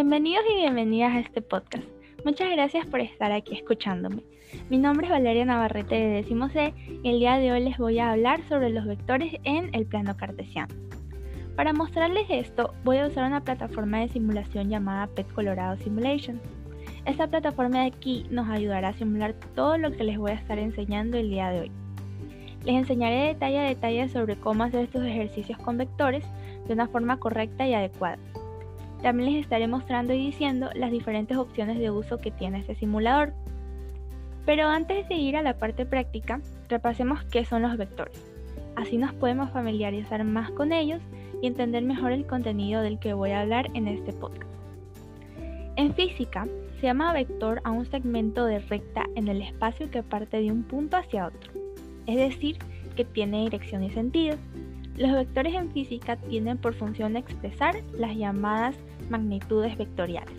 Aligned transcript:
Bienvenidos 0.00 0.44
y 0.48 0.54
bienvenidas 0.54 1.12
a 1.12 1.18
este 1.18 1.42
podcast. 1.42 1.82
Muchas 2.24 2.48
gracias 2.52 2.86
por 2.86 3.00
estar 3.00 3.32
aquí 3.32 3.56
escuchándome. 3.56 4.22
Mi 4.70 4.78
nombre 4.78 5.08
es 5.08 5.10
Valeria 5.10 5.44
Navarrete 5.44 5.96
de 5.96 6.08
Décimo 6.10 6.48
C 6.50 6.72
y 7.02 7.10
el 7.10 7.18
día 7.18 7.36
de 7.38 7.50
hoy 7.50 7.64
les 7.64 7.78
voy 7.78 7.98
a 7.98 8.12
hablar 8.12 8.40
sobre 8.48 8.70
los 8.70 8.86
vectores 8.86 9.34
en 9.42 9.74
el 9.74 9.86
plano 9.86 10.16
cartesiano. 10.16 10.72
Para 11.56 11.72
mostrarles 11.72 12.26
esto, 12.30 12.74
voy 12.84 12.98
a 12.98 13.08
usar 13.08 13.26
una 13.26 13.42
plataforma 13.42 13.98
de 13.98 14.08
simulación 14.08 14.70
llamada 14.70 15.08
PET 15.08 15.32
Colorado 15.32 15.76
Simulation. 15.78 16.40
Esta 17.04 17.26
plataforma 17.26 17.80
de 17.80 17.88
aquí 17.88 18.24
nos 18.30 18.48
ayudará 18.48 18.90
a 18.90 18.94
simular 18.94 19.34
todo 19.56 19.78
lo 19.78 19.90
que 19.90 20.04
les 20.04 20.16
voy 20.16 20.30
a 20.30 20.34
estar 20.34 20.60
enseñando 20.60 21.18
el 21.18 21.28
día 21.28 21.50
de 21.50 21.62
hoy. 21.62 21.72
Les 22.64 22.76
enseñaré 22.76 23.26
detalle 23.26 23.58
a 23.58 23.62
detalle 23.62 24.08
sobre 24.10 24.36
cómo 24.36 24.62
hacer 24.62 24.84
estos 24.84 25.02
ejercicios 25.02 25.58
con 25.58 25.76
vectores 25.76 26.24
de 26.68 26.74
una 26.74 26.86
forma 26.86 27.18
correcta 27.18 27.66
y 27.66 27.74
adecuada. 27.74 28.18
También 29.02 29.32
les 29.32 29.42
estaré 29.42 29.68
mostrando 29.68 30.12
y 30.12 30.26
diciendo 30.26 30.70
las 30.74 30.90
diferentes 30.90 31.36
opciones 31.36 31.78
de 31.78 31.90
uso 31.90 32.18
que 32.18 32.30
tiene 32.30 32.60
este 32.60 32.74
simulador. 32.74 33.32
Pero 34.44 34.66
antes 34.66 35.08
de 35.08 35.14
ir 35.14 35.36
a 35.36 35.42
la 35.42 35.58
parte 35.58 35.86
práctica, 35.86 36.40
repasemos 36.68 37.22
qué 37.24 37.44
son 37.44 37.62
los 37.62 37.76
vectores. 37.76 38.18
Así 38.76 38.96
nos 38.96 39.12
podemos 39.12 39.50
familiarizar 39.50 40.22
más 40.24 40.50
con 40.50 40.72
ellos 40.72 41.00
y 41.42 41.46
entender 41.46 41.82
mejor 41.82 42.12
el 42.12 42.26
contenido 42.26 42.82
del 42.82 42.98
que 42.98 43.12
voy 43.12 43.30
a 43.30 43.40
hablar 43.40 43.68
en 43.74 43.88
este 43.88 44.12
podcast. 44.12 44.50
En 45.76 45.94
física, 45.94 46.46
se 46.80 46.86
llama 46.86 47.12
vector 47.12 47.60
a 47.64 47.70
un 47.70 47.86
segmento 47.86 48.44
de 48.44 48.60
recta 48.60 49.04
en 49.16 49.28
el 49.28 49.42
espacio 49.42 49.90
que 49.90 50.02
parte 50.02 50.40
de 50.40 50.50
un 50.50 50.62
punto 50.62 50.96
hacia 50.96 51.26
otro, 51.26 51.52
es 52.06 52.16
decir, 52.16 52.58
que 52.96 53.04
tiene 53.04 53.42
dirección 53.42 53.82
y 53.84 53.90
sentido. 53.90 54.36
Los 54.98 55.12
vectores 55.12 55.54
en 55.54 55.70
física 55.70 56.16
tienen 56.16 56.58
por 56.58 56.74
función 56.74 57.16
expresar 57.16 57.76
las 57.96 58.16
llamadas 58.16 58.74
magnitudes 59.08 59.78
vectoriales. 59.78 60.34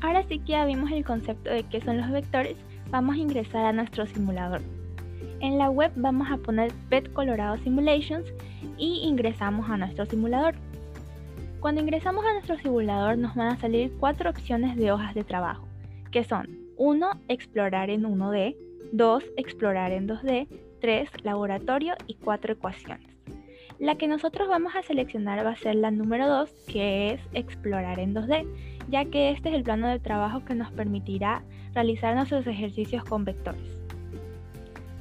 Ahora 0.00 0.22
sí 0.28 0.38
que 0.38 0.52
ya 0.52 0.64
vimos 0.64 0.92
el 0.92 1.04
concepto 1.04 1.50
de 1.50 1.64
qué 1.64 1.80
son 1.80 1.98
los 1.98 2.08
vectores, 2.12 2.56
vamos 2.90 3.16
a 3.16 3.18
ingresar 3.18 3.64
a 3.64 3.72
nuestro 3.72 4.06
simulador. 4.06 4.62
En 5.40 5.58
la 5.58 5.70
web 5.70 5.90
vamos 5.96 6.28
a 6.30 6.36
poner 6.36 6.72
PET 6.88 7.12
Colorado 7.12 7.56
Simulations 7.56 8.32
y 8.78 9.00
ingresamos 9.02 9.68
a 9.68 9.76
nuestro 9.76 10.06
simulador. 10.06 10.54
Cuando 11.58 11.80
ingresamos 11.80 12.24
a 12.24 12.32
nuestro 12.34 12.56
simulador 12.58 13.18
nos 13.18 13.34
van 13.34 13.48
a 13.48 13.58
salir 13.58 13.92
cuatro 13.98 14.30
opciones 14.30 14.76
de 14.76 14.92
hojas 14.92 15.16
de 15.16 15.24
trabajo, 15.24 15.66
que 16.12 16.22
son 16.22 16.46
1. 16.76 17.10
Explorar 17.26 17.90
en 17.90 18.04
1D, 18.04 18.56
2. 18.92 19.24
Explorar 19.36 19.90
en 19.90 20.06
2D, 20.06 20.46
3. 20.80 21.24
Laboratorio 21.24 21.94
y 22.06 22.14
4. 22.14 22.52
Ecuaciones. 22.52 23.13
La 23.84 23.96
que 23.96 24.08
nosotros 24.08 24.48
vamos 24.48 24.74
a 24.74 24.82
seleccionar 24.82 25.44
va 25.44 25.50
a 25.50 25.56
ser 25.56 25.74
la 25.74 25.90
número 25.90 26.26
2, 26.26 26.50
que 26.68 27.10
es 27.12 27.20
explorar 27.34 27.98
en 27.98 28.14
2D, 28.14 28.46
ya 28.88 29.04
que 29.04 29.30
este 29.30 29.50
es 29.50 29.56
el 29.56 29.62
plano 29.62 29.88
de 29.88 29.98
trabajo 29.98 30.42
que 30.42 30.54
nos 30.54 30.72
permitirá 30.72 31.42
realizar 31.74 32.16
nuestros 32.16 32.46
ejercicios 32.46 33.04
con 33.04 33.26
vectores. 33.26 33.60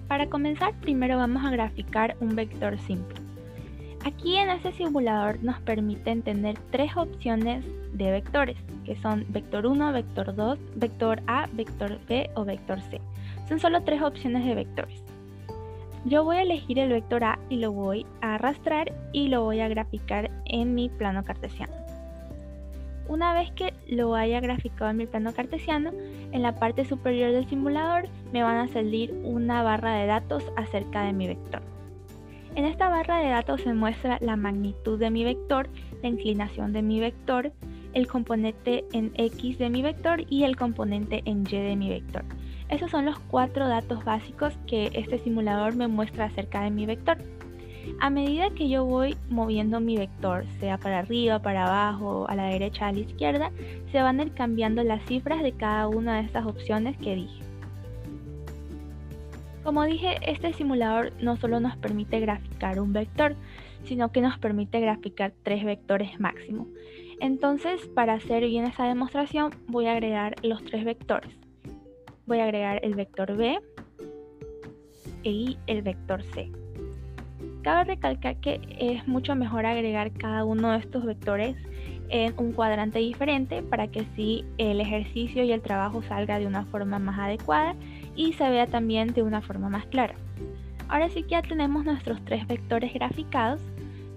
Para 0.09 0.27
comenzar, 0.29 0.77
primero 0.81 1.15
vamos 1.15 1.45
a 1.45 1.51
graficar 1.51 2.17
un 2.19 2.35
vector 2.35 2.77
simple. 2.77 3.15
Aquí 4.03 4.35
en 4.35 4.49
este 4.49 4.73
simulador 4.73 5.41
nos 5.41 5.61
permiten 5.61 6.21
tener 6.21 6.57
tres 6.69 6.91
opciones 6.97 7.63
de 7.93 8.11
vectores, 8.11 8.57
que 8.83 8.97
son 8.97 9.25
vector 9.29 9.65
1, 9.65 9.93
vector 9.93 10.35
2, 10.35 10.59
vector 10.75 11.21
A, 11.27 11.47
vector 11.53 11.99
B 12.09 12.29
o 12.35 12.43
vector 12.43 12.81
C. 12.81 12.99
Son 13.47 13.61
solo 13.61 13.81
tres 13.83 14.01
opciones 14.01 14.45
de 14.45 14.55
vectores. 14.55 15.12
Yo 16.05 16.25
voy 16.25 16.35
a 16.35 16.41
elegir 16.41 16.79
el 16.79 16.89
vector 16.89 17.23
A 17.23 17.39
y 17.49 17.57
lo 17.57 17.71
voy 17.71 18.05
a 18.21 18.35
arrastrar 18.35 18.91
y 19.13 19.29
lo 19.29 19.43
voy 19.43 19.61
a 19.61 19.69
graficar 19.69 20.29
en 20.45 20.75
mi 20.75 20.89
plano 20.89 21.23
cartesiano. 21.23 21.73
Una 23.07 23.33
vez 23.33 23.51
que 23.51 23.73
lo 23.87 24.15
haya 24.15 24.41
graficado 24.41 24.91
en 24.91 24.97
mi 24.97 25.05
plano 25.05 25.33
cartesiano, 25.33 25.91
en 26.31 26.41
la 26.41 26.55
parte 26.55 26.83
superior 26.83 27.31
del 27.31 27.47
simulador 27.47 28.09
me 28.33 28.43
van 28.43 28.57
a 28.57 28.67
salir 28.67 29.13
una 29.23 29.63
barra 29.63 29.95
de 29.95 30.07
datos 30.07 30.43
acerca 30.57 31.03
de 31.03 31.13
mi 31.13 31.27
vector. 31.27 31.61
En 32.55 32.65
esta 32.65 32.89
barra 32.89 33.19
de 33.19 33.29
datos 33.29 33.61
se 33.61 33.73
muestra 33.73 34.17
la 34.21 34.35
magnitud 34.35 34.99
de 34.99 35.09
mi 35.09 35.23
vector, 35.23 35.69
la 36.01 36.09
inclinación 36.09 36.73
de 36.73 36.81
mi 36.81 36.99
vector, 36.99 37.51
el 37.93 38.07
componente 38.07 38.83
en 38.91 39.11
X 39.15 39.57
de 39.57 39.69
mi 39.69 39.81
vector 39.81 40.23
y 40.29 40.43
el 40.43 40.55
componente 40.55 41.21
en 41.25 41.43
Y 41.49 41.57
de 41.57 41.75
mi 41.75 41.89
vector. 41.89 42.23
Esos 42.69 42.89
son 42.91 43.05
los 43.05 43.19
cuatro 43.19 43.67
datos 43.67 44.03
básicos 44.03 44.53
que 44.67 44.89
este 44.93 45.19
simulador 45.19 45.75
me 45.75 45.87
muestra 45.87 46.25
acerca 46.25 46.61
de 46.61 46.71
mi 46.71 46.85
vector. 46.85 47.17
A 47.99 48.09
medida 48.09 48.49
que 48.51 48.69
yo 48.69 48.85
voy 48.85 49.17
moviendo 49.29 49.79
mi 49.79 49.97
vector, 49.97 50.45
sea 50.59 50.77
para 50.77 50.99
arriba, 50.99 51.39
para 51.39 51.67
abajo, 51.67 52.25
a 52.29 52.35
la 52.35 52.45
derecha, 52.45 52.87
a 52.87 52.93
la 52.93 52.99
izquierda, 52.99 53.51
se 53.91 54.01
van 54.01 54.19
a 54.19 54.23
ir 54.23 54.31
cambiando 54.33 54.83
las 54.83 55.03
cifras 55.05 55.43
de 55.43 55.51
cada 55.51 55.87
una 55.87 56.15
de 56.15 56.21
estas 56.25 56.45
opciones 56.45 56.97
que 56.97 57.15
dije. 57.15 57.43
Como 59.63 59.83
dije, 59.83 60.17
este 60.25 60.53
simulador 60.53 61.13
no 61.21 61.37
solo 61.37 61.59
nos 61.59 61.75
permite 61.77 62.19
graficar 62.19 62.79
un 62.79 62.93
vector, 62.93 63.35
sino 63.83 64.11
que 64.11 64.21
nos 64.21 64.37
permite 64.37 64.79
graficar 64.79 65.33
tres 65.43 65.63
vectores 65.63 66.19
máximo. 66.19 66.67
Entonces, 67.19 67.85
para 67.87 68.13
hacer 68.13 68.43
bien 68.45 68.65
esa 68.65 68.85
demostración, 68.85 69.51
voy 69.67 69.87
a 69.87 69.93
agregar 69.93 70.35
los 70.41 70.63
tres 70.63 70.83
vectores 70.83 71.42
voy 72.25 72.39
a 72.39 72.45
agregar 72.45 72.79
el 72.83 72.95
vector 72.95 73.35
B 73.35 73.59
y 75.23 75.57
el 75.67 75.81
vector 75.81 76.23
C. 76.33 76.51
Cabe 77.61 77.85
recalcar 77.85 78.37
que 78.37 78.59
es 78.77 79.07
mucho 79.07 79.35
mejor 79.35 79.65
agregar 79.65 80.11
cada 80.11 80.43
uno 80.43 80.71
de 80.71 80.79
estos 80.79 81.05
vectores 81.05 81.55
en 82.09 82.33
un 82.37 82.51
cuadrante 82.51 82.99
diferente 82.99 83.61
para 83.63 83.87
que 83.87 84.01
así 84.01 84.45
el 84.57 84.81
ejercicio 84.81 85.43
y 85.43 85.51
el 85.51 85.61
trabajo 85.61 86.03
salga 86.03 86.39
de 86.39 86.45
una 86.45 86.65
forma 86.65 86.99
más 86.99 87.17
adecuada 87.17 87.75
y 88.15 88.33
se 88.33 88.49
vea 88.49 88.67
también 88.67 89.13
de 89.13 89.23
una 89.23 89.41
forma 89.41 89.69
más 89.69 89.85
clara. 89.85 90.15
Ahora 90.89 91.09
sí 91.09 91.23
que 91.23 91.29
ya 91.29 91.41
tenemos 91.41 91.85
nuestros 91.85 92.23
tres 92.25 92.45
vectores 92.47 92.93
graficados. 92.93 93.61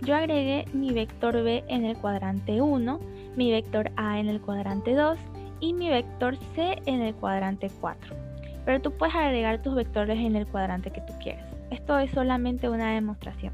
Yo 0.03 0.15
agregué 0.15 0.67
mi 0.73 0.93
vector 0.93 1.43
B 1.43 1.65
en 1.69 1.85
el 1.85 1.97
cuadrante 1.97 2.61
1, 2.61 3.01
mi 3.37 3.51
vector 3.51 3.91
A 3.97 4.19
en 4.19 4.29
el 4.29 4.41
cuadrante 4.41 4.95
2 4.95 5.17
y 5.61 5.73
mi 5.73 5.89
vector 5.89 6.37
C 6.55 6.81
en 6.87 7.03
el 7.03 7.15
cuadrante 7.15 7.71
4. 7.81 8.15
Pero 8.65 8.81
tú 8.81 8.93
puedes 8.93 9.15
agregar 9.15 9.63
tus 9.63 9.75
vectores 9.75 10.19
en 10.19 10.37
el 10.37 10.47
cuadrante 10.47 10.91
que 10.91 11.01
tú 11.01 11.13
quieras. 11.23 11.47
Esto 11.71 11.99
es 11.99 12.11
solamente 12.11 12.69
una 12.69 12.95
demostración. 12.95 13.53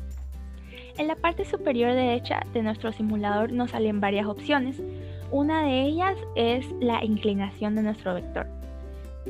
En 0.99 1.07
la 1.07 1.17
parte 1.17 1.45
superior 1.45 1.93
derecha 1.93 2.41
de 2.53 2.63
nuestro 2.63 2.93
simulador 2.93 3.53
nos 3.53 3.71
salen 3.71 4.01
varias 4.01 4.27
opciones. 4.27 4.83
Una 5.31 5.65
de 5.65 5.83
ellas 5.83 6.17
es 6.37 6.67
la 6.81 7.03
inclinación 7.05 7.75
de 7.75 7.83
nuestro 7.83 8.15
vector. 8.15 8.47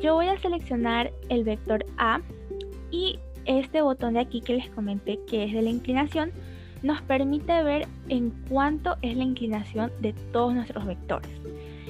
Yo 0.01 0.15
voy 0.15 0.27
a 0.27 0.39
seleccionar 0.39 1.13
el 1.29 1.45
vector 1.45 1.85
A 1.99 2.21
y 2.91 3.19
este 3.45 3.83
botón 3.83 4.15
de 4.15 4.21
aquí 4.21 4.41
que 4.41 4.55
les 4.55 4.71
comenté 4.71 5.21
que 5.27 5.45
es 5.45 5.53
de 5.53 5.63
la 5.63 5.71
inclinación 5.71 6.33
nos 6.83 7.01
permite 7.03 7.63
ver 7.63 7.87
en 8.09 8.31
cuánto 8.49 8.97
es 9.03 9.17
la 9.17 9.23
inclinación 9.23 9.93
de 10.01 10.13
todos 10.33 10.55
nuestros 10.55 10.85
vectores. 10.85 11.31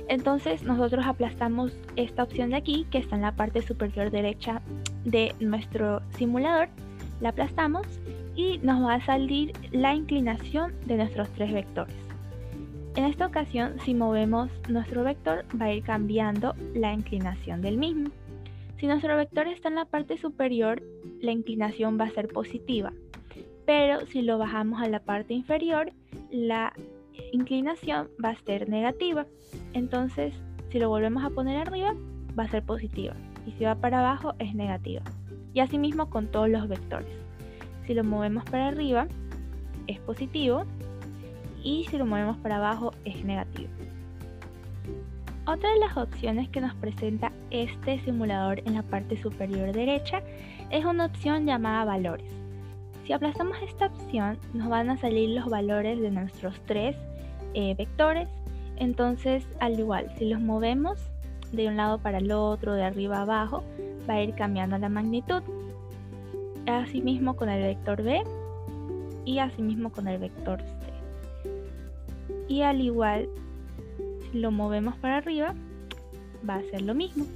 Entonces 0.08 0.62
nosotros 0.62 1.06
aplastamos 1.06 1.72
esta 1.96 2.22
opción 2.22 2.50
de 2.50 2.56
aquí 2.56 2.86
que 2.90 2.98
está 2.98 3.16
en 3.16 3.22
la 3.22 3.36
parte 3.36 3.62
superior 3.62 4.10
derecha 4.10 4.60
de 5.04 5.34
nuestro 5.40 6.02
simulador, 6.16 6.68
la 7.20 7.30
aplastamos 7.30 7.86
y 8.34 8.58
nos 8.58 8.82
va 8.82 8.94
a 8.94 9.04
salir 9.04 9.52
la 9.70 9.94
inclinación 9.94 10.74
de 10.86 10.96
nuestros 10.96 11.28
tres 11.30 11.52
vectores. 11.52 11.94
En 12.94 13.04
esta 13.04 13.26
ocasión, 13.26 13.78
si 13.84 13.94
movemos 13.94 14.50
nuestro 14.68 15.02
vector, 15.02 15.44
va 15.58 15.66
a 15.66 15.72
ir 15.72 15.82
cambiando 15.82 16.54
la 16.74 16.92
inclinación 16.92 17.62
del 17.62 17.78
mismo. 17.78 18.10
Si 18.76 18.86
nuestro 18.86 19.16
vector 19.16 19.46
está 19.46 19.68
en 19.68 19.76
la 19.76 19.86
parte 19.86 20.18
superior, 20.18 20.82
la 21.20 21.32
inclinación 21.32 21.98
va 21.98 22.04
a 22.04 22.10
ser 22.10 22.28
positiva, 22.28 22.92
pero 23.64 24.04
si 24.06 24.22
lo 24.22 24.38
bajamos 24.38 24.82
a 24.82 24.88
la 24.88 25.00
parte 25.00 25.32
inferior, 25.32 25.92
la 26.30 26.72
inclinación 27.32 28.08
va 28.22 28.30
a 28.30 28.36
ser 28.36 28.68
negativa. 28.68 29.26
Entonces, 29.72 30.34
si 30.70 30.78
lo 30.78 30.88
volvemos 30.88 31.24
a 31.24 31.30
poner 31.30 31.56
arriba, 31.56 31.94
va 32.38 32.44
a 32.44 32.48
ser 32.48 32.64
positiva. 32.64 33.14
Y 33.46 33.52
si 33.52 33.64
va 33.64 33.74
para 33.74 34.00
abajo, 34.00 34.34
es 34.38 34.54
negativa. 34.54 35.02
Y 35.52 35.60
asimismo 35.60 36.08
con 36.08 36.28
todos 36.28 36.48
los 36.48 36.68
vectores. 36.68 37.10
Si 37.86 37.94
lo 37.94 38.04
movemos 38.04 38.44
para 38.44 38.68
arriba, 38.68 39.06
es 39.86 39.98
positivo. 40.00 40.64
Y 41.62 41.86
si 41.90 41.98
lo 41.98 42.06
movemos 42.06 42.38
para 42.38 42.56
abajo, 42.56 42.92
es 43.04 43.24
negativo. 43.24 43.68
Otra 45.44 45.72
de 45.72 45.80
las 45.80 45.96
opciones 45.96 46.48
que 46.50 46.60
nos 46.60 46.74
presenta 46.76 47.32
este 47.50 47.98
simulador 48.00 48.60
en 48.60 48.74
la 48.74 48.82
parte 48.84 49.20
superior 49.20 49.72
derecha 49.72 50.22
es 50.70 50.84
una 50.84 51.06
opción 51.06 51.46
llamada 51.46 51.84
valores. 51.84 52.30
Si 53.04 53.12
aplazamos 53.12 53.58
esta 53.60 53.86
opción, 53.86 54.38
nos 54.54 54.68
van 54.68 54.88
a 54.88 54.96
salir 54.96 55.30
los 55.30 55.46
valores 55.46 56.00
de 56.00 56.12
nuestros 56.12 56.60
tres 56.66 56.96
eh, 57.54 57.74
vectores. 57.76 58.28
Entonces, 58.76 59.46
al 59.60 59.78
igual, 59.78 60.12
si 60.18 60.28
los 60.28 60.40
movemos 60.40 60.98
de 61.52 61.68
un 61.68 61.76
lado 61.76 61.98
para 61.98 62.18
el 62.18 62.32
otro, 62.32 62.74
de 62.74 62.82
arriba 62.82 63.22
abajo, 63.22 63.62
va 64.08 64.14
a 64.14 64.22
ir 64.22 64.34
cambiando 64.34 64.78
la 64.78 64.88
magnitud. 64.88 65.42
Asimismo 66.66 67.36
con 67.36 67.48
el 67.48 67.62
vector 67.62 68.02
B 68.02 68.22
y 69.24 69.38
asimismo 69.38 69.90
con 69.90 70.08
el 70.08 70.18
vector 70.18 70.60
C. 70.60 71.52
Y 72.48 72.62
al 72.62 72.80
igual, 72.80 73.28
si 74.30 74.38
lo 74.38 74.50
movemos 74.50 74.96
para 74.96 75.18
arriba, 75.18 75.54
va 76.48 76.56
a 76.56 76.62
ser 76.62 76.82
lo 76.82 76.94
mismo. 76.94 77.26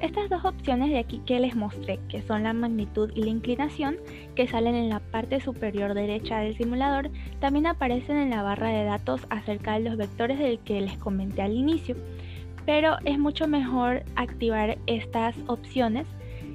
Estas 0.00 0.28
dos 0.28 0.44
opciones 0.44 0.90
de 0.90 0.98
aquí 0.98 1.20
que 1.24 1.38
les 1.38 1.54
mostré, 1.54 2.00
que 2.08 2.22
son 2.22 2.42
la 2.42 2.52
magnitud 2.52 3.12
y 3.14 3.22
la 3.22 3.30
inclinación, 3.30 3.96
que 4.34 4.48
salen 4.48 4.74
en 4.74 4.88
la 4.88 5.00
parte 5.00 5.40
superior 5.40 5.94
derecha 5.94 6.38
del 6.38 6.56
simulador, 6.56 7.10
también 7.40 7.66
aparecen 7.66 8.16
en 8.16 8.30
la 8.30 8.42
barra 8.42 8.68
de 8.68 8.84
datos 8.84 9.26
acerca 9.30 9.74
de 9.74 9.80
los 9.80 9.96
vectores 9.96 10.38
del 10.38 10.58
que 10.60 10.80
les 10.80 10.96
comenté 10.98 11.42
al 11.42 11.54
inicio. 11.54 11.96
Pero 12.64 12.96
es 13.04 13.18
mucho 13.18 13.48
mejor 13.48 14.04
activar 14.16 14.78
estas 14.86 15.34
opciones 15.46 16.06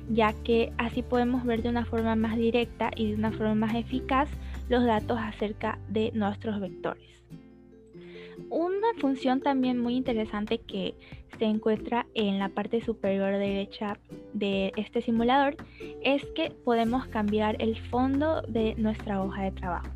ya 0.10 0.34
que 0.44 0.72
así 0.78 1.02
podemos 1.02 1.46
ver 1.46 1.62
de 1.62 1.70
una 1.70 1.86
forma 1.86 2.16
más 2.16 2.38
directa 2.38 2.92
y 2.96 3.10
de 3.10 3.16
una 3.16 3.32
forma 3.32 3.56
más 3.56 3.76
eficaz 3.76 4.30
los 4.70 4.86
datos 4.86 5.18
acerca 5.20 5.80
de 5.90 6.12
nuestros 6.14 6.60
vectores. 6.60 7.08
Una 8.50 8.88
función 9.00 9.42
también 9.42 9.80
muy 9.80 9.96
interesante 9.96 10.60
que 10.60 10.96
se 11.38 11.46
encuentra 11.46 12.06
en 12.14 12.40
la 12.40 12.50
parte 12.50 12.82
superior 12.82 13.32
derecha 13.34 13.98
de 14.34 14.72
este 14.76 15.02
simulador 15.02 15.56
es 16.02 16.26
que 16.36 16.52
podemos 16.52 17.06
cambiar 17.08 17.56
el 17.60 17.78
fondo 17.78 18.42
de 18.44 18.76
nuestra 18.76 19.22
hoja 19.22 19.44
de 19.44 19.52
trabajo. 19.52 19.88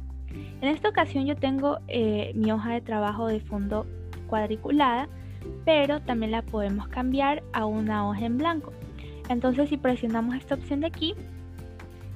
En 0.61 0.69
esta 0.69 0.89
ocasión 0.89 1.25
yo 1.25 1.35
tengo 1.35 1.79
eh, 1.87 2.31
mi 2.35 2.51
hoja 2.51 2.73
de 2.73 2.81
trabajo 2.81 3.27
de 3.27 3.39
fondo 3.39 3.85
cuadriculada, 4.27 5.09
pero 5.65 6.01
también 6.01 6.31
la 6.31 6.43
podemos 6.43 6.87
cambiar 6.87 7.43
a 7.53 7.65
una 7.65 8.07
hoja 8.07 8.25
en 8.25 8.37
blanco. 8.37 8.71
Entonces 9.29 9.69
si 9.69 9.77
presionamos 9.77 10.35
esta 10.35 10.55
opción 10.55 10.81
de 10.81 10.87
aquí, 10.87 11.15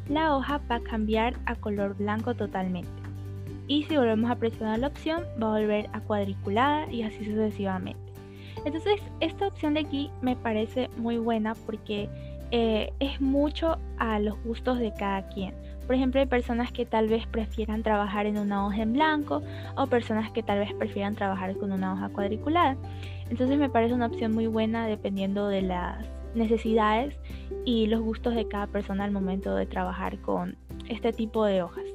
la 0.08 0.36
hoja 0.36 0.62
va 0.70 0.76
a 0.76 0.84
cambiar 0.84 1.36
a 1.46 1.56
color 1.56 1.96
blanco 1.96 2.36
totalmente. 2.36 2.90
Y 3.68 3.84
si 3.84 3.98
volvemos 3.98 4.30
a 4.30 4.36
presionar 4.36 4.80
la 4.80 4.88
opción, 4.88 5.24
va 5.42 5.48
a 5.48 5.60
volver 5.60 5.90
a 5.94 6.02
cuadriculada 6.02 6.92
y 6.92 7.02
así 7.02 7.26
sucesivamente. 7.26 8.05
Entonces 8.64 9.02
esta 9.20 9.48
opción 9.48 9.74
de 9.74 9.82
aquí 9.82 10.12
me 10.22 10.36
parece 10.36 10.90
muy 10.98 11.18
buena 11.18 11.56
porque 11.66 12.10
eh, 12.52 12.94
es 13.00 13.20
mucho 13.20 13.78
a 13.98 14.20
los 14.20 14.42
gustos 14.44 14.80
de 14.80 14.94
cada 14.94 15.28
quien. 15.30 15.54
Por 15.86 15.96
ejemplo, 15.96 16.20
hay 16.20 16.26
personas 16.26 16.72
que 16.72 16.86
tal 16.86 17.08
vez 17.08 17.28
prefieran 17.28 17.84
trabajar 17.84 18.26
en 18.26 18.40
una 18.40 18.66
hoja 18.66 18.82
en 18.82 18.94
blanco 18.94 19.44
o 19.76 19.86
personas 19.86 20.32
que 20.32 20.42
tal 20.42 20.60
vez 20.60 20.74
prefieran 20.74 21.16
trabajar 21.16 21.56
con 21.58 21.72
una 21.72 21.94
hoja 21.94 22.10
cuadriculada. 22.10 22.76
Entonces 23.30 23.58
me 23.60 23.70
parece 23.70 23.94
una 23.94 24.08
opción 24.08 24.32
muy 24.34 24.48
buena 24.48 24.88
dependiendo 24.88 25.48
de 25.48 25.62
las 25.62 26.06
necesidades 26.34 27.16
y 27.66 27.88
los 27.88 28.02
gustos 28.02 28.36
de 28.36 28.48
cada 28.48 28.68
persona 28.68 29.04
al 29.04 29.12
momento 29.12 29.56
de 29.56 29.66
trabajar 29.66 30.18
con 30.20 30.56
este 30.90 31.14
tipo 31.14 31.46
de 31.46 31.62
hojas. 31.62 31.86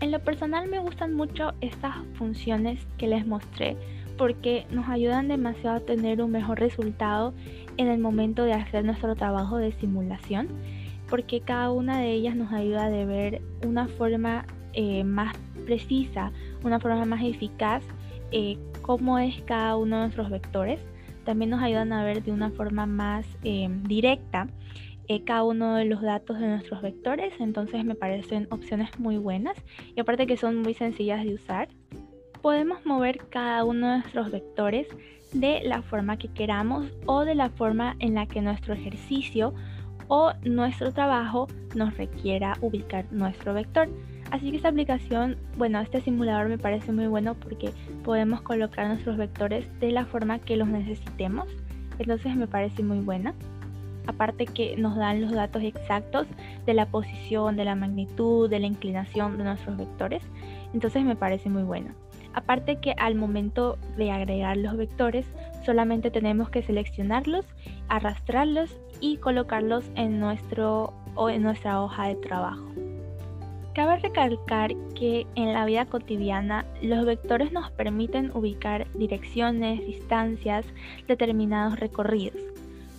En 0.00 0.10
lo 0.10 0.18
personal 0.18 0.68
me 0.68 0.80
gustan 0.80 1.14
mucho 1.14 1.52
estas 1.60 1.94
funciones 2.14 2.86
que 2.98 3.06
les 3.06 3.26
mostré 3.26 3.76
porque 4.16 4.66
nos 4.70 4.88
ayudan 4.88 5.28
demasiado 5.28 5.76
a 5.76 5.80
tener 5.80 6.22
un 6.22 6.30
mejor 6.30 6.60
resultado 6.60 7.34
en 7.76 7.88
el 7.88 7.98
momento 7.98 8.44
de 8.44 8.52
hacer 8.52 8.84
nuestro 8.84 9.14
trabajo 9.14 9.56
de 9.56 9.72
simulación 9.72 10.48
porque 11.08 11.40
cada 11.40 11.70
una 11.70 11.98
de 11.98 12.12
ellas 12.12 12.34
nos 12.34 12.52
ayuda 12.52 12.86
a 12.86 12.90
ver 12.90 13.42
una 13.64 13.88
forma 13.88 14.46
eh, 14.72 15.04
más 15.04 15.36
precisa, 15.66 16.32
una 16.62 16.80
forma 16.80 17.04
más 17.04 17.22
eficaz 17.22 17.84
eh, 18.32 18.58
cómo 18.82 19.18
es 19.18 19.40
cada 19.42 19.76
uno 19.76 19.96
de 19.96 20.02
nuestros 20.02 20.30
vectores 20.30 20.80
también 21.24 21.50
nos 21.50 21.62
ayudan 21.62 21.92
a 21.92 22.04
ver 22.04 22.22
de 22.22 22.32
una 22.32 22.50
forma 22.50 22.86
más 22.86 23.26
eh, 23.44 23.68
directa 23.82 24.48
cada 25.26 25.44
uno 25.44 25.74
de 25.74 25.84
los 25.84 26.00
datos 26.00 26.38
de 26.40 26.46
nuestros 26.46 26.80
vectores, 26.80 27.34
entonces 27.38 27.84
me 27.84 27.94
parecen 27.94 28.48
opciones 28.50 28.88
muy 28.98 29.18
buenas 29.18 29.54
y 29.94 30.00
aparte 30.00 30.26
que 30.26 30.38
son 30.38 30.62
muy 30.62 30.72
sencillas 30.72 31.22
de 31.24 31.34
usar. 31.34 31.68
Podemos 32.44 32.84
mover 32.84 33.24
cada 33.30 33.64
uno 33.64 33.86
de 33.88 33.98
nuestros 34.00 34.30
vectores 34.30 34.86
de 35.32 35.62
la 35.64 35.80
forma 35.80 36.18
que 36.18 36.28
queramos 36.28 36.92
o 37.06 37.24
de 37.24 37.34
la 37.34 37.48
forma 37.48 37.96
en 38.00 38.12
la 38.12 38.26
que 38.26 38.42
nuestro 38.42 38.74
ejercicio 38.74 39.54
o 40.08 40.30
nuestro 40.42 40.92
trabajo 40.92 41.48
nos 41.74 41.96
requiera 41.96 42.58
ubicar 42.60 43.06
nuestro 43.10 43.54
vector. 43.54 43.88
Así 44.30 44.50
que 44.50 44.58
esta 44.58 44.68
aplicación, 44.68 45.38
bueno, 45.56 45.80
este 45.80 46.02
simulador 46.02 46.50
me 46.50 46.58
parece 46.58 46.92
muy 46.92 47.06
bueno 47.06 47.32
porque 47.32 47.70
podemos 48.02 48.42
colocar 48.42 48.88
nuestros 48.88 49.16
vectores 49.16 49.66
de 49.80 49.92
la 49.92 50.04
forma 50.04 50.38
que 50.38 50.58
los 50.58 50.68
necesitemos. 50.68 51.48
Entonces 51.98 52.36
me 52.36 52.46
parece 52.46 52.82
muy 52.82 52.98
buena. 52.98 53.32
Aparte 54.06 54.44
que 54.44 54.76
nos 54.76 54.96
dan 54.96 55.22
los 55.22 55.32
datos 55.32 55.62
exactos 55.62 56.26
de 56.66 56.74
la 56.74 56.84
posición, 56.90 57.56
de 57.56 57.64
la 57.64 57.74
magnitud, 57.74 58.50
de 58.50 58.60
la 58.60 58.66
inclinación 58.66 59.38
de 59.38 59.44
nuestros 59.44 59.78
vectores. 59.78 60.22
Entonces 60.74 61.04
me 61.04 61.16
parece 61.16 61.48
muy 61.48 61.62
buena. 61.62 61.94
Aparte 62.34 62.76
que 62.76 62.94
al 62.98 63.14
momento 63.14 63.78
de 63.96 64.10
agregar 64.10 64.56
los 64.56 64.76
vectores 64.76 65.26
solamente 65.64 66.10
tenemos 66.10 66.50
que 66.50 66.62
seleccionarlos, 66.62 67.46
arrastrarlos 67.88 68.76
y 69.00 69.18
colocarlos 69.18 69.84
en, 69.94 70.20
nuestro, 70.20 70.92
o 71.14 71.30
en 71.30 71.42
nuestra 71.42 71.80
hoja 71.80 72.08
de 72.08 72.16
trabajo. 72.16 72.64
Cabe 73.74 73.98
recalcar 73.98 74.72
que 74.94 75.26
en 75.34 75.52
la 75.52 75.64
vida 75.64 75.86
cotidiana 75.86 76.64
los 76.80 77.04
vectores 77.04 77.50
nos 77.50 77.72
permiten 77.72 78.30
ubicar 78.32 78.86
direcciones, 78.94 79.84
distancias, 79.84 80.64
determinados 81.08 81.80
recorridos. 81.80 82.40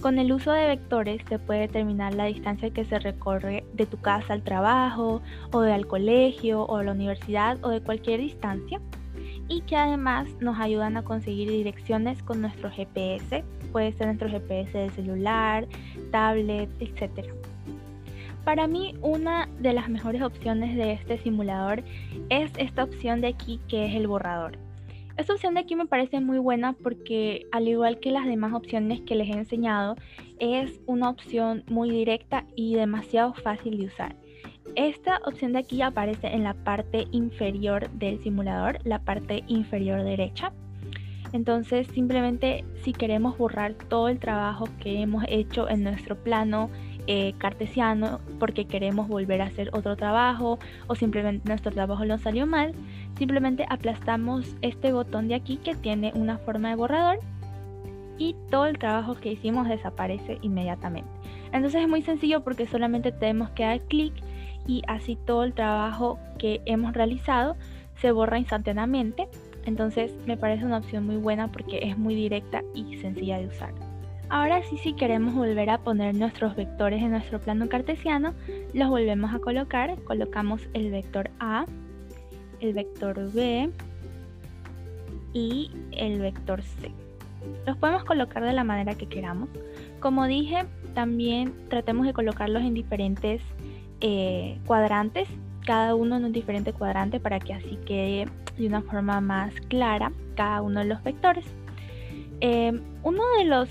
Con 0.01 0.19
el 0.19 0.33
uso 0.33 0.51
de 0.51 0.67
vectores 0.67 1.21
se 1.29 1.39
puede 1.39 1.61
determinar 1.61 2.13
la 2.13 2.25
distancia 2.25 2.69
que 2.71 2.83
se 2.83 2.99
recorre 2.99 3.63
de 3.73 3.85
tu 3.85 3.97
casa 3.97 4.33
al 4.33 4.43
trabajo, 4.43 5.21
o 5.51 5.61
de 5.61 5.73
al 5.73 5.88
colegio, 5.88 6.63
o 6.63 6.77
a 6.77 6.83
la 6.83 6.91
universidad, 6.91 7.57
o 7.63 7.69
de 7.69 7.81
cualquier 7.81 8.19
distancia, 8.19 8.81
y 9.47 9.62
que 9.62 9.75
además 9.75 10.27
nos 10.39 10.59
ayudan 10.59 10.97
a 10.97 11.03
conseguir 11.03 11.50
direcciones 11.50 12.21
con 12.24 12.42
nuestro 12.42 12.69
GPS, 12.71 13.44
puede 13.71 13.92
ser 13.94 14.07
nuestro 14.07 14.30
GPS 14.30 14.77
de 14.77 14.89
celular, 14.92 15.68
tablet, 16.12 16.69
etc. 16.80 17.27
Para 18.44 18.68
mí 18.68 18.95
una 19.01 19.50
de 19.59 19.74
las 19.74 19.89
mejores 19.89 20.21
opciones 20.21 20.75
de 20.75 20.94
este 20.94 21.18
simulador 21.18 21.83
es 22.30 22.51
esta 22.57 22.83
opción 22.83 23.21
de 23.21 23.27
aquí 23.27 23.59
que 23.68 23.86
es 23.86 23.95
el 23.95 24.07
borrador. 24.07 24.57
Esta 25.18 25.33
opción 25.33 25.53
de 25.53 25.62
aquí 25.62 25.75
me 25.75 25.86
parece 25.86 26.19
muy 26.19 26.39
buena 26.39 26.74
porque 26.74 27.48
al 27.51 27.68
igual 27.68 28.00
que 28.00 28.12
las 28.12 28.25
demás 28.25 28.53
opciones 28.53 29.00
que 29.01 29.15
les 29.15 29.30
he 29.30 29.38
enseñado, 29.38 29.95
es 30.39 30.81
una 30.88 31.09
opción 31.09 31.63
muy 31.69 31.89
directa 31.89 32.45
y 32.56 32.75
demasiado 32.75 33.33
fácil 33.33 33.77
de 33.77 33.86
usar. 33.86 34.15
Esta 34.75 35.22
opción 35.25 35.54
de 35.54 35.60
aquí 35.60 35.81
aparece 35.81 36.27
en 36.27 36.44
la 36.44 36.54
parte 36.54 37.07
inferior 37.12 37.89
del 37.91 38.22
simulador, 38.22 38.79
la 38.84 39.00
parte 39.00 39.46
inferior 39.48 40.03
derecha. 40.03 40.51
Entonces 41.32 41.88
simplemente 41.94 42.65
si 42.84 42.91
queremos 42.91 43.38
borrar 43.38 43.74
todo 43.74 44.10
el 44.10 44.20
trabajo 44.20 44.67
que 44.82 45.01
hemos 45.01 45.24
hecho 45.29 45.70
en 45.70 45.84
nuestro 45.84 46.17
plano, 46.17 46.70
eh, 47.08 47.36
cartesiano 47.38 48.20
porque 48.39 48.65
queremos 48.65 49.08
volver 49.08 49.41
a 49.41 49.46
hacer 49.46 49.70
otro 49.74 49.96
trabajo 49.96 50.60
o 50.88 50.96
simplemente 50.96 51.48
nuestro 51.48 51.72
trabajo 51.72 52.03
no 52.03 52.17
salió 52.17 52.46
mal, 52.46 52.74
simplemente 53.17 53.65
aplastamos 53.70 54.58
este 54.62 54.91
botón 54.91 55.27
de 55.29 55.36
aquí 55.36 55.58
que 55.58 55.75
tiene 55.75 56.12
una 56.15 56.38
forma 56.39 56.70
de 56.70 56.75
borrador 56.75 57.20
y 58.17 58.36
todo 58.50 58.65
el 58.65 58.77
trabajo 58.77 59.15
que 59.15 59.32
hicimos 59.32 59.70
desaparece 59.70 60.39
inmediatamente. 60.41 61.10
Entonces 61.53 61.82
es 61.82 61.88
muy 61.88 62.01
sencillo 62.01 62.44
porque 62.44 62.65
solamente 62.65 63.12
tenemos 63.12 63.51
que 63.51 63.63
dar 63.63 63.82
clic 63.82 64.13
y 64.67 64.81
así 64.88 65.15
todo 65.15 65.43
el 65.43 65.53
trabajo 65.53 66.19
que 66.38 66.62
hemos 66.65 66.93
realizado 66.93 67.55
se 67.98 68.12
borra 68.12 68.39
instantáneamente. 68.39 69.27
Entonces 69.65 70.13
me 70.25 70.38
parece 70.38 70.65
una 70.65 70.77
opción 70.77 71.05
muy 71.05 71.17
buena 71.17 71.51
porque 71.51 71.79
es 71.84 71.98
muy 71.98 72.15
directa 72.15 72.62
y 72.74 72.98
sencilla 72.98 73.38
de 73.39 73.48
usar. 73.48 73.74
Ahora 74.29 74.63
sí, 74.63 74.77
si 74.77 74.93
queremos 74.93 75.36
volver 75.36 75.69
a 75.69 75.77
poner 75.77 76.15
nuestros 76.15 76.55
vectores 76.55 77.01
en 77.01 77.12
nuestro 77.12 77.39
plano 77.39 77.69
cartesiano, 77.69 78.34
los 78.74 78.89
volvemos 78.89 79.34
a 79.34 79.39
colocar. 79.39 79.95
Colocamos 80.03 80.67
el 80.74 80.91
vector 80.91 81.29
A, 81.39 81.65
el 82.60 82.74
vector 82.74 83.31
B 83.31 83.69
y 85.34 85.72
el 85.91 86.19
vector 86.19 86.63
C. 86.63 86.91
Los 87.67 87.77
podemos 87.77 88.03
colocar 88.03 88.43
de 88.43 88.53
la 88.53 88.63
manera 88.63 88.95
que 88.95 89.05
queramos. 89.05 89.50
Como 90.00 90.25
dije, 90.25 90.65
también 90.95 91.53
tratemos 91.69 92.07
de 92.07 92.13
colocarlos 92.13 92.63
en 92.63 92.74
diferentes 92.74 93.43
eh, 94.01 94.59
cuadrantes, 94.65 95.27
cada 95.65 95.95
uno 95.95 96.17
en 96.17 96.25
un 96.25 96.31
diferente 96.31 96.73
cuadrante 96.73 97.19
para 97.19 97.39
que 97.39 97.53
así 97.53 97.77
quede 97.85 98.27
de 98.57 98.67
una 98.67 98.81
forma 98.81 99.19
más 99.21 99.53
clara 99.69 100.11
cada 100.35 100.61
uno 100.61 100.81
de 100.81 100.85
los 100.85 101.03
vectores. 101.03 101.45
Eh, 102.41 102.79
uno 103.03 103.23
de 103.37 103.45
los 103.45 103.69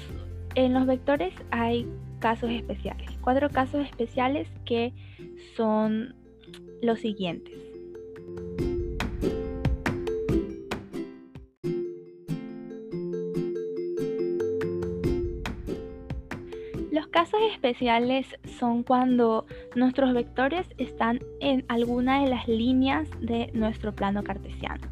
en 0.55 0.73
los 0.73 0.87
vectores 0.87 1.35
hay 1.51 1.87
casos 2.21 2.51
especiales, 2.51 3.11
cuatro 3.21 3.51
casos 3.51 3.85
especiales 3.85 4.49
que 4.65 4.93
son 5.57 6.15
los 6.81 7.01
siguientes. 7.01 7.64
Especiales 17.53 18.27
son 18.59 18.83
cuando 18.83 19.47
nuestros 19.75 20.13
vectores 20.13 20.67
están 20.79 21.21
en 21.41 21.65
alguna 21.69 22.23
de 22.23 22.31
las 22.31 22.49
líneas 22.49 23.09
de 23.21 23.51
nuestro 23.55 23.95
plano 23.95 24.23
cartesiano. 24.23 24.89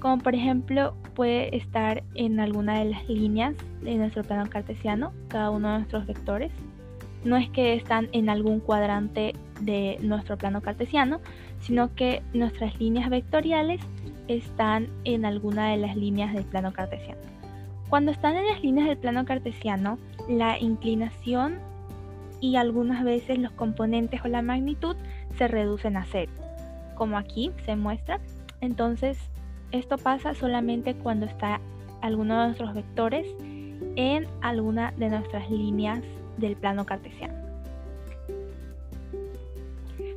como 0.00 0.18
por 0.18 0.34
ejemplo 0.34 0.94
puede 1.14 1.56
estar 1.56 2.02
en 2.14 2.38
alguna 2.38 2.78
de 2.78 2.90
las 2.90 3.08
líneas 3.08 3.54
de 3.82 3.94
nuestro 3.96 4.22
plano 4.22 4.48
cartesiano, 4.48 5.12
cada 5.28 5.50
uno 5.50 5.68
de 5.68 5.78
nuestros 5.78 6.06
vectores. 6.06 6.52
No 7.24 7.36
es 7.36 7.48
que 7.50 7.74
están 7.74 8.08
en 8.12 8.28
algún 8.28 8.60
cuadrante 8.60 9.32
de 9.60 9.98
nuestro 10.00 10.36
plano 10.36 10.60
cartesiano, 10.60 11.20
sino 11.60 11.94
que 11.94 12.22
nuestras 12.34 12.78
líneas 12.78 13.10
vectoriales 13.10 13.80
están 14.28 14.88
en 15.04 15.24
alguna 15.24 15.70
de 15.70 15.78
las 15.78 15.96
líneas 15.96 16.34
del 16.34 16.44
plano 16.44 16.72
cartesiano. 16.72 17.20
Cuando 17.88 18.10
están 18.12 18.36
en 18.36 18.46
las 18.46 18.62
líneas 18.62 18.88
del 18.88 18.98
plano 18.98 19.24
cartesiano, 19.24 19.98
la 20.28 20.58
inclinación 20.58 21.58
y 22.40 22.56
algunas 22.56 23.04
veces 23.04 23.38
los 23.38 23.52
componentes 23.52 24.20
o 24.24 24.28
la 24.28 24.42
magnitud 24.42 24.96
se 25.36 25.48
reducen 25.48 25.96
a 25.96 26.04
cero, 26.04 26.32
como 26.94 27.18
aquí 27.18 27.50
se 27.64 27.76
muestra. 27.76 28.20
Entonces, 28.60 29.18
esto 29.72 29.98
pasa 29.98 30.34
solamente 30.34 30.94
cuando 30.94 31.26
está 31.26 31.60
alguno 32.02 32.38
de 32.40 32.46
nuestros 32.46 32.74
vectores 32.74 33.26
en 33.96 34.26
alguna 34.42 34.92
de 34.92 35.08
nuestras 35.08 35.50
líneas 35.50 36.00
del 36.36 36.56
plano 36.56 36.84
cartesiano. 36.86 37.34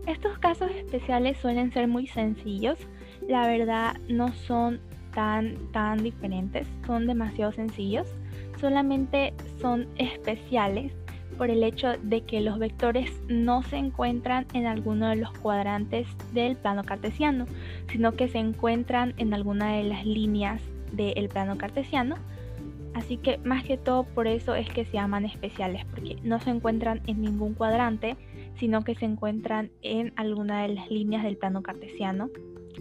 Estos 0.05 0.39
casos 0.39 0.71
especiales 0.71 1.37
suelen 1.37 1.71
ser 1.71 1.87
muy 1.87 2.07
sencillos, 2.07 2.79
la 3.27 3.47
verdad 3.47 3.95
no 4.07 4.29
son 4.33 4.79
tan, 5.13 5.55
tan 5.71 6.01
diferentes, 6.01 6.67
son 6.85 7.05
demasiado 7.05 7.51
sencillos, 7.51 8.07
solamente 8.59 9.33
son 9.61 9.87
especiales 9.97 10.93
por 11.39 11.49
el 11.49 11.63
hecho 11.63 11.93
de 12.03 12.21
que 12.25 12.41
los 12.41 12.59
vectores 12.59 13.09
no 13.29 13.63
se 13.63 13.77
encuentran 13.77 14.45
en 14.53 14.67
alguno 14.67 15.07
de 15.07 15.15
los 15.15 15.31
cuadrantes 15.31 16.05
del 16.33 16.57
plano 16.57 16.83
cartesiano, 16.83 17.45
sino 17.89 18.11
que 18.11 18.27
se 18.27 18.39
encuentran 18.39 19.13
en 19.15 19.33
alguna 19.33 19.77
de 19.77 19.83
las 19.85 20.05
líneas 20.05 20.61
del 20.91 21.29
plano 21.29 21.57
cartesiano. 21.57 22.17
Así 22.93 23.15
que 23.15 23.37
más 23.37 23.63
que 23.63 23.77
todo 23.77 24.03
por 24.03 24.27
eso 24.27 24.53
es 24.53 24.69
que 24.69 24.83
se 24.83 24.91
llaman 24.91 25.23
especiales, 25.23 25.85
porque 25.85 26.17
no 26.23 26.41
se 26.41 26.49
encuentran 26.49 27.01
en 27.07 27.21
ningún 27.21 27.53
cuadrante, 27.53 28.17
sino 28.57 28.83
que 28.83 28.95
se 28.95 29.05
encuentran 29.05 29.71
en 29.81 30.11
alguna 30.17 30.63
de 30.63 30.75
las 30.75 30.91
líneas 30.91 31.23
del 31.23 31.37
plano 31.37 31.63
cartesiano 31.63 32.29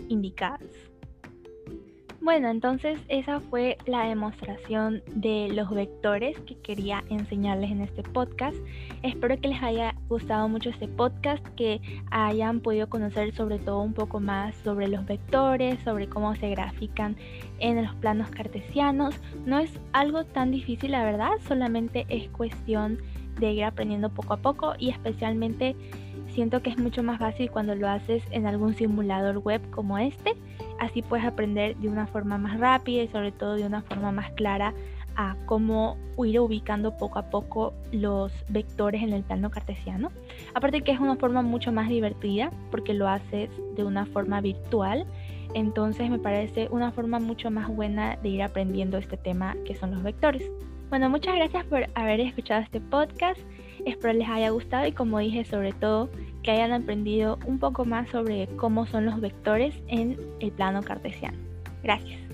indicadas. 0.09 0.65
Bueno, 2.29 2.51
entonces 2.51 3.01
esa 3.09 3.41
fue 3.41 3.79
la 3.87 4.07
demostración 4.07 5.03
de 5.15 5.49
los 5.51 5.71
vectores 5.71 6.39
que 6.41 6.57
quería 6.57 7.03
enseñarles 7.09 7.71
en 7.71 7.81
este 7.81 8.03
podcast. 8.03 8.55
Espero 9.03 9.41
que 9.41 9.49
les 9.49 9.63
haya 9.63 9.95
gustado 10.11 10.47
mucho 10.47 10.69
este 10.69 10.89
podcast, 10.89 11.43
que 11.57 11.81
hayan 12.11 12.61
podido 12.61 12.91
conocer 12.91 13.35
sobre 13.35 13.59
todo 13.59 13.81
un 13.81 13.95
poco 13.95 14.21
más 14.21 14.55
sobre 14.57 14.89
los 14.89 15.07
vectores, 15.07 15.81
sobre 15.85 16.07
cómo 16.07 16.37
se 16.37 16.51
grafican 16.51 17.17
en 17.61 17.83
los 17.83 17.95
planos 17.95 18.29
cartesianos. 18.29 19.15
No 19.47 19.59
es 19.59 19.71
algo 19.95 20.25
tan 20.27 20.51
difícil, 20.51 20.91
la 20.91 21.05
verdad, 21.05 21.31
solamente 21.47 22.05
es 22.11 22.29
cuestión 22.29 22.99
de 23.41 23.53
ir 23.53 23.65
aprendiendo 23.65 24.11
poco 24.11 24.35
a 24.35 24.37
poco 24.37 24.75
y 24.79 24.91
especialmente 24.91 25.75
siento 26.35 26.61
que 26.61 26.69
es 26.69 26.79
mucho 26.79 27.03
más 27.03 27.21
fácil 27.21 27.51
cuando 27.51 27.75
lo 27.75 27.89
haces 27.89 28.23
en 28.33 28.45
algún 28.45 28.75
simulador 28.75 29.39
web 29.39 29.63
como 29.71 29.97
este 29.97 30.35
Así 30.79 31.03
puedes 31.03 31.27
aprender 31.27 31.77
de 31.77 31.89
una 31.89 32.07
forma 32.07 32.39
más 32.39 32.59
rápida 32.59 33.03
y 33.03 33.09
sobre 33.09 33.33
todo 33.33 33.57
de 33.57 33.67
una 33.67 33.83
forma 33.83 34.13
más 34.13 34.31
clara 34.33 34.75
a 35.17 35.37
cómo 35.47 35.97
ir 36.25 36.39
ubicando 36.39 36.97
poco 36.97 37.19
a 37.19 37.29
poco 37.29 37.75
los 37.91 38.33
vectores 38.49 39.03
en 39.03 39.13
el 39.13 39.25
plano 39.25 39.51
cartesiano. 39.51 40.13
Aparte 40.55 40.83
que 40.83 40.93
es 40.93 41.01
una 41.01 41.17
forma 41.17 41.43
mucho 41.43 41.73
más 41.73 41.89
divertida 41.89 42.53
porque 42.71 42.95
lo 42.95 43.09
haces 43.09 43.51
de 43.75 43.85
una 43.85 44.07
forma 44.07 44.41
virtual. 44.41 45.07
Entonces 45.55 46.09
me 46.09 46.21
parece 46.21 46.69
una 46.71 46.93
forma 46.93 47.19
mucho 47.19 47.51
más 47.51 47.69
buena 47.69 48.17
de 48.17 48.29
ir 48.29 48.43
aprendiendo 48.43 48.97
este 48.97 49.17
tema 49.17 49.57
que 49.67 49.75
son 49.75 49.91
los 49.91 50.05
vectores. 50.05 50.49
Bueno, 50.89 51.11
muchas 51.11 51.35
gracias 51.35 51.65
por 51.65 51.87
haber 51.97 52.21
escuchado 52.21 52.63
este 52.63 52.81
podcast. 52.81 53.41
Espero 53.89 54.13
les 54.13 54.29
haya 54.29 54.51
gustado 54.51 54.87
y 54.87 54.93
como 54.93 55.19
dije, 55.19 55.45
sobre 55.45 55.73
todo 55.73 56.11
que 56.43 56.51
hayan 56.51 56.73
aprendido 56.73 57.39
un 57.47 57.59
poco 57.59 57.85
más 57.85 58.09
sobre 58.11 58.47
cómo 58.57 58.87
son 58.87 59.07
los 59.07 59.21
vectores 59.21 59.75
en 59.89 60.19
el 60.41 60.53
plano 60.53 60.83
cartesiano. 60.83 61.39
Gracias. 61.83 62.28